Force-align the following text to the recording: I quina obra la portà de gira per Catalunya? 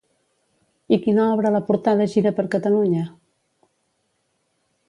I 0.97 0.97
quina 1.03 1.25
obra 1.33 1.51
la 1.57 1.61
portà 1.69 1.95
de 2.01 2.09
gira 2.15 2.33
per 2.39 2.47
Catalunya? 2.57 3.07